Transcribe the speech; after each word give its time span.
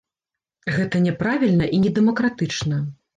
Гэта 0.77 1.01
няправільна 1.07 1.67
і 1.75 1.81
не 1.83 1.91
дэмакратычна. 1.99 2.81